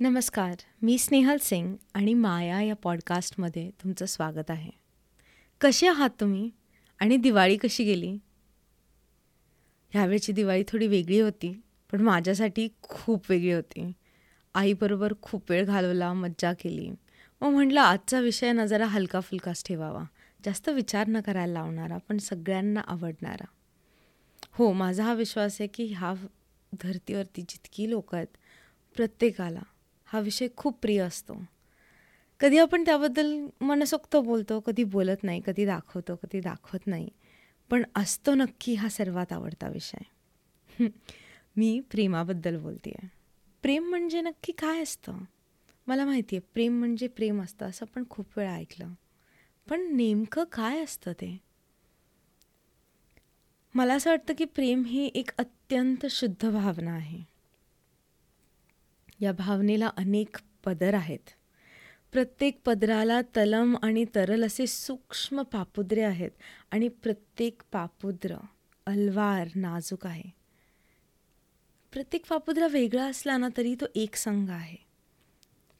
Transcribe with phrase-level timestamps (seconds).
[0.00, 4.70] नमस्कार मी स्नेहल सिंग आणि माया या पॉडकास्टमध्ये तुमचं स्वागत आहे.
[5.60, 6.50] कसे आहात तुम्ही
[7.00, 8.18] आणि दिवाळी कशी गेली?
[9.92, 11.60] ह्यावेळची दिवाळी थोडी वेगळी होती
[11.92, 13.92] पण माझ्यासाठी खूप वेगळी होती.
[14.54, 16.90] आईबरोबर खूप वेळ घालवला मज्जा केली.
[17.40, 20.04] मग म्हटलं आजचा विषय ना जरा हलका फुलकाच ठेवावा.
[20.44, 23.44] जास्त विचार न करायला लावणारा पण सगळ्यांना आवडणारा.
[24.52, 26.14] हो माझा हा विश्वास आहे की ह्या
[26.82, 28.36] धर्तीवरती जितकी लोक आहेत
[28.96, 29.60] प्रत्येकाला
[30.14, 31.34] हा विषय खूप प्रिय असतो.
[32.40, 37.08] कधी आपण त्याबद्दल मनसोक्त बोलतो कधी बोलत नाही कधी दाखवतो कधी दाखवत नाही.
[37.70, 40.02] पण असतो नक्की हा सर्वात आवडता विषय.
[41.56, 43.08] मी प्रेमाबद्दल बोलते आहे
[43.62, 45.18] प्रेम म्हणजे नक्की काय असतं?
[45.86, 48.92] मला माहिती आहे प्रेम म्हणजे प्रेम असतं असं आपण खूप वेळा ऐकलं.
[49.68, 51.40] पण नेमकं काय असतं ते?
[53.74, 57.33] मला असं वाटतं की प्रेम ही एक अत्यंत शुद्ध भावना आहे.
[59.20, 61.30] या भावनेला अनेक पदर आहेत.
[62.12, 66.30] प्रत्येक पदराला तलम आणि तरल असे सूक्ष्म पापुद्रे आहेत
[66.70, 68.36] आणि प्रत्येक पापुद्र
[68.86, 70.30] अलवार नाजूक आहे.
[71.92, 74.76] प्रत्येक पापुद्रा वेगळा असला ना तरी तो एक संघ आहे.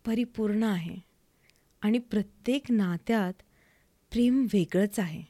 [0.06, 0.96] परिपूर्ण आहे.
[1.82, 3.32] आणि प्रत्येक नात्यात
[4.10, 5.22] प्रेम वेगळंच आहे.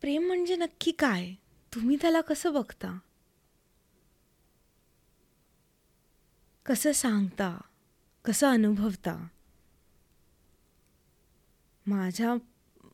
[0.00, 1.32] प्रेम म्हणजे नक्की काय?
[1.74, 2.98] तुम्ही त्याला कसं बघता?
[6.66, 7.60] कसं सांगता
[8.24, 9.28] कसं अनुभवता?
[11.86, 12.34] माझ्या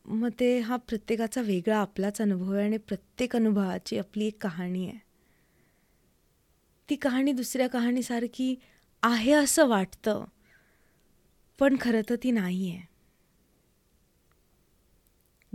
[0.05, 4.97] मते हा प्रत्येकाचा वेगळा आपलाच अनुभव आहे आणि प्रत्येक अनुभवाची आपली एक कहाणी आहे.
[6.89, 8.55] ती कहाणी दुसऱ्या कहाणीसारखी
[9.03, 10.25] आहे असं वाटतं
[11.59, 12.81] पण खरं तर ती नाही आहे.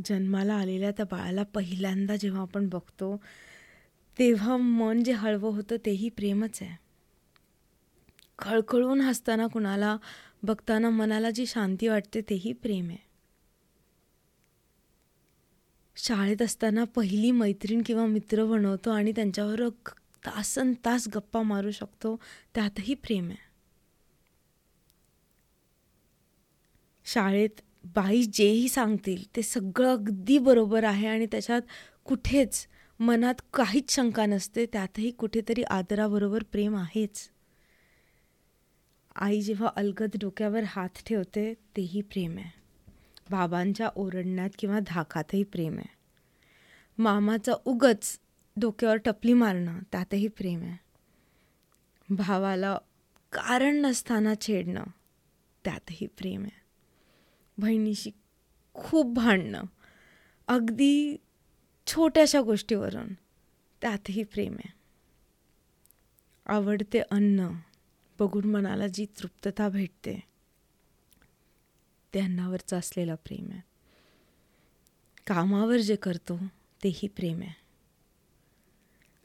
[0.04, 3.16] जन्माला आलेल्या त्या बाळाला पहिल्यांदा जेव्हा आपण बघतो
[4.18, 6.87] तेव्हा मन जे हळवं होतं तेही प्रेमच आहे.
[8.38, 9.96] खळखळून हसताना कुणाला
[10.42, 13.06] बघताना मनाला जी शांती वाटते तेही प्रेम आहे.
[15.96, 19.68] शाळेत असताना पहिली मैत्रीण किंवा मित्र बनवतो आणि त्यांच्यावर
[20.26, 22.16] तासन तास गप्पा मारू शकतो
[22.54, 23.46] त्यातही प्रेम आहे.
[27.06, 27.60] शाळेत
[27.94, 31.62] बाई जेही सांगतील ते सगळं अगदी बरोबर आहे आणि त्याच्यात
[32.04, 32.66] कुठेच
[33.00, 37.28] मनात काहीच शंका नसते त्यातही कुठेतरी आदराबरोबर प्रेम आहेच.
[39.20, 42.60] आई जेव्हा अलगद डोक्यावर हात ठेवते तेही प्रेम आहे.
[43.30, 45.90] बाबांच्या ओरडण्यात किंवा धाकातही प्रेम आहे.
[46.98, 48.18] मामाचं उगच
[48.56, 50.76] डोक्यावर टपली मारणं त्यातही प्रेम आहे.
[52.14, 52.78] भावाला
[53.32, 54.84] कारण नसताना छेडणं
[55.64, 56.60] त्यातही प्रेम आहे.
[57.58, 58.10] बहिणीशी
[58.74, 59.62] खूप भांडणं
[60.48, 61.16] अगदी
[61.86, 63.12] छोट्याशा गोष्टीवरून
[63.80, 64.72] त्यातही प्रेम आहे.
[66.46, 67.48] आवडते अन्न
[68.18, 70.22] बघून मनाला जी तृप्तता भेटते
[72.14, 73.60] ते अन्नावरचं असलेलं प्रेम आहे.
[75.26, 76.38] कामावर जे करतो
[76.84, 77.68] तेही प्रेम आहे.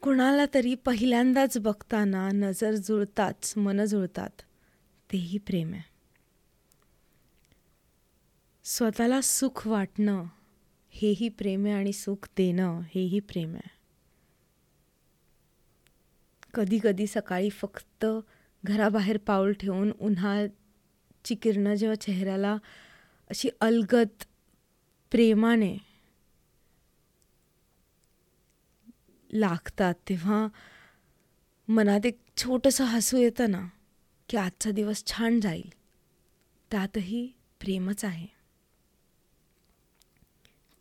[0.02, 4.42] कुणाला तरी पहिल्यांदाच बघताना नजर जुळताच मन जुळतात
[5.12, 5.82] तेही प्रेम आहे.
[8.64, 10.24] स्वतःला सुख वाटणं
[10.90, 13.70] हेही प्रेम आहे आणि सुख देणं हेही प्रेम आहे.
[16.54, 18.06] कधी कधी सकाळी फक्त
[18.64, 22.56] घराबाहेर पाऊल ठेवून उन्हाची किरणं जेव्हा चेहऱ्याला
[23.30, 24.24] अशी अलगत
[25.10, 25.76] प्रेमाने
[29.32, 30.48] लागतात तेव्हा
[31.68, 33.68] मनात एक छोटंसं हसू येतं ना
[34.28, 35.72] की आजचा दिवस छान जाईल.
[36.70, 37.26] त्यातही
[37.60, 38.26] प्रेमच आहे.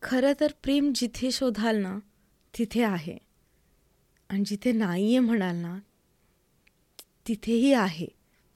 [0.01, 1.99] खरं तर प्रेम जिथे शोधाल ना
[2.57, 3.17] तिथे आहे.
[4.29, 5.79] आणि जिथे नाही आहे म्हणाल ना
[7.28, 8.07] तिथेही आहे.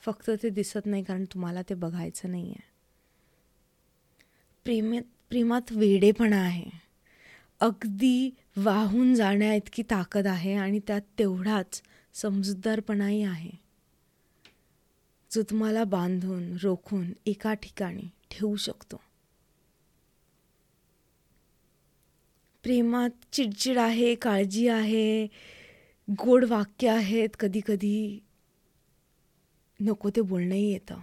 [0.01, 2.65] फक्त ते दिसत नाही कारण तुम्हाला ते बघायचं नाही आहे
[4.65, 6.69] प्रेमात प्रेमात वेडेपणा आहे.
[7.59, 11.81] अगदी वाहून जाण्या इतकी ताकद आहे आणि त्यात तेवढाच
[12.13, 13.51] समजूतदारपणाही आहे.
[15.31, 19.01] जो तुम्हाला बांधून रोखून एका ठिकाणी ठेवू शकतो.
[22.63, 25.27] प्रेमात चिडचिड आहे काळजी आहे
[26.07, 28.19] गोड वाक्य आहेत कधी कधी
[29.81, 30.99] नको ते बोलणंही येतं.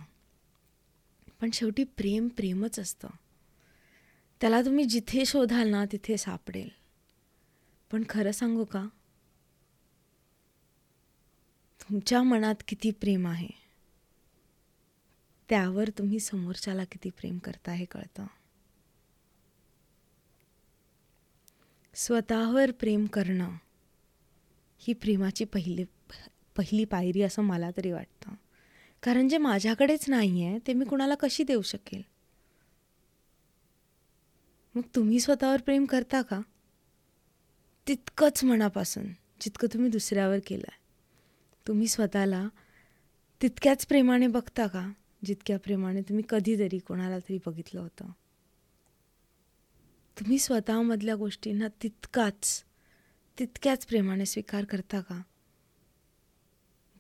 [1.41, 3.09] पण शेवटी प्रेम प्रेमच असतं.
[4.41, 6.69] त्याला तुम्ही जिथे शोधाल ना तिथे सापडेल.
[7.91, 8.87] पण खरं सांगू का?
[11.81, 13.65] तुमच्या मनात किती प्रेम आहे?
[15.49, 18.27] त्यावर तुम्ही समोरच्याला किती प्रेम करता हे कळतं.
[21.95, 23.51] स्वतःवर प्रेम करणं
[24.79, 25.85] ही प्रेमाची पहिली
[26.57, 28.35] पहिली पायरी असं मला तरी वाटतं.
[29.05, 32.03] कारण जे माझ्याकडेच नाही आहे ते मी कुणाला कशी देऊ शकेल?
[34.75, 36.41] मग तुम्ही स्वतःवर प्रेम करता का?
[37.89, 39.07] तितकंच मनापासून
[39.41, 40.83] जितकं तुम्ही दुसऱ्यावर केलं आहे
[41.69, 42.49] तुम्ही स्वतःला
[43.43, 44.93] तितक्याच प्रेमाने बघता का?
[45.25, 48.05] जितक्या प्रेमाने तुम्ही कधीतरी कोणाला तरी बघितलं होतं.
[50.21, 52.65] तुम्ही स्वतःमधल्या गोष्टींना तितकाच
[53.39, 55.23] तितक्याच प्रेमाने स्वीकार करता का?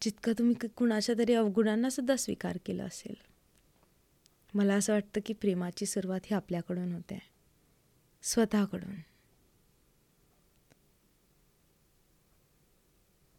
[0.04, 3.14] जितकं तुम्ही कुणाच्या तरी अवगुणांना सुद्धा स्वीकार केला असेल.
[4.54, 7.18] मला असं वाटतं की प्रेमाची सुरुवात ही आपल्याकडून होते.
[8.22, 8.94] स्वतःकडून.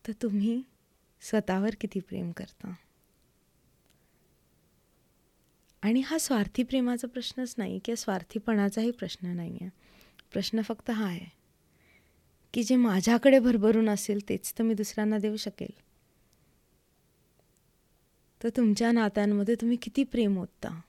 [0.07, 0.63] तर तुम्ही
[1.21, 2.73] स्वतःवर किती प्रेम करता?
[5.81, 9.69] आणि हा स्वार्थी प्रेमाचा प्रश्नच नाही किंवा स्वार्थीपणाचाही प्रश्न नाही आहे
[10.33, 11.31] प्रश्न फक्त हा आहे
[12.53, 15.94] की जे माझ्याकडे भरभरून असेल तेच तर मी दुसऱ्यांना देऊ शकेल.
[18.45, 20.81] तर तुमच्या नात्यांमध्ये तुम्ही किती प्रेम ओतता?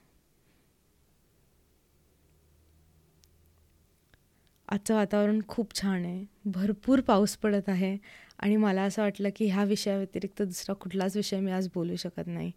[4.69, 6.25] आजचं वातावरण खूप छान आहे.
[6.45, 7.97] भरपूर पाऊस पडत आहे
[8.39, 12.53] आणि मला असं वाटलं की ह्या विषयाव्यतिरिक्त दुसरा कुठलाच विषय मी आज बोलू शकत नाही.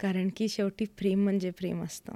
[0.00, 2.12] कारण की शेवटी प्रेम म्हणजे प्रेम असतं.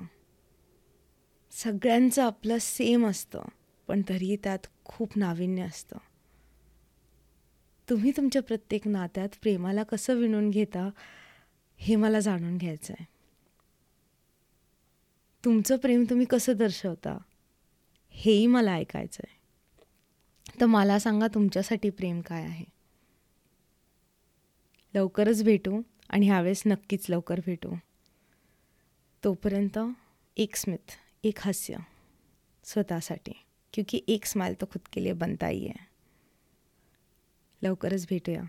[1.51, 3.43] सगळ्यांचं आपलं सेम असतं
[3.87, 5.99] पण तरीही त्यात खूप नाविन्य असतं.
[7.91, 10.91] तुम्ही तुमच्या प्रत्येक नात्यात प्रेमाला कसं विणून घेता
[11.81, 13.07] हे मला जाणून घ्यायचं आहे
[15.45, 17.19] तुमचं प्रेम तुम्ही कसं दर्शवता
[18.11, 19.39] हेही मला ऐकायचं आहे
[20.61, 22.65] तर मला सांगा तुमच्यासाठी प्रेम काय आहे?
[24.95, 25.81] लवकरच भेटू
[26.11, 27.75] आणि ह्यावेळेस नक्कीच लवकर भेटू.
[29.25, 29.79] तोपर्यंत
[30.37, 30.91] एक स्मित
[31.25, 31.77] एक हास्य
[32.65, 33.33] स्वतःसाठी
[33.73, 35.87] क्योंकि एक स्माइल तो खुद के लिए बनता ही है.
[37.63, 38.43] लवकरच भेटूया.